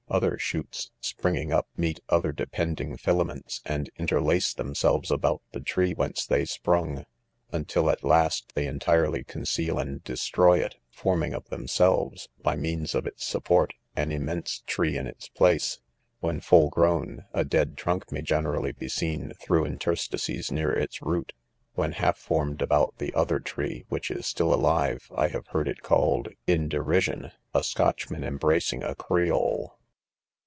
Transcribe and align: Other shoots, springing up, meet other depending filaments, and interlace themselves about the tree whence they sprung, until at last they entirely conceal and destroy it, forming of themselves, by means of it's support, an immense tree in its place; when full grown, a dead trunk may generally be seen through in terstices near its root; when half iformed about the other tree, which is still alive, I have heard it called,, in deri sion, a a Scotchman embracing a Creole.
Other 0.09 0.37
shoots, 0.37 0.91
springing 0.99 1.53
up, 1.53 1.69
meet 1.77 2.01
other 2.09 2.33
depending 2.33 2.97
filaments, 2.97 3.61
and 3.63 3.89
interlace 3.95 4.53
themselves 4.53 5.09
about 5.09 5.41
the 5.53 5.61
tree 5.61 5.93
whence 5.93 6.25
they 6.25 6.43
sprung, 6.43 7.05
until 7.53 7.89
at 7.89 8.03
last 8.03 8.53
they 8.53 8.67
entirely 8.67 9.23
conceal 9.23 9.79
and 9.79 10.03
destroy 10.03 10.57
it, 10.59 10.75
forming 10.89 11.33
of 11.33 11.47
themselves, 11.47 12.27
by 12.43 12.57
means 12.57 12.93
of 12.93 13.07
it's 13.07 13.23
support, 13.23 13.73
an 13.95 14.11
immense 14.11 14.61
tree 14.67 14.97
in 14.97 15.07
its 15.07 15.29
place; 15.29 15.79
when 16.19 16.41
full 16.41 16.69
grown, 16.69 17.23
a 17.33 17.45
dead 17.45 17.77
trunk 17.77 18.11
may 18.11 18.21
generally 18.21 18.73
be 18.73 18.89
seen 18.89 19.31
through 19.39 19.63
in 19.63 19.77
terstices 19.79 20.51
near 20.51 20.73
its 20.73 21.01
root; 21.01 21.31
when 21.75 21.93
half 21.93 22.17
iformed 22.19 22.61
about 22.61 22.97
the 22.97 23.13
other 23.13 23.39
tree, 23.39 23.85
which 23.87 24.11
is 24.11 24.25
still 24.27 24.53
alive, 24.53 25.09
I 25.15 25.29
have 25.29 25.47
heard 25.47 25.69
it 25.69 25.81
called,, 25.83 26.27
in 26.47 26.67
deri 26.67 26.99
sion, 26.99 27.31
a 27.53 27.59
a 27.59 27.63
Scotchman 27.63 28.25
embracing 28.25 28.83
a 28.83 28.93
Creole. 28.93 29.77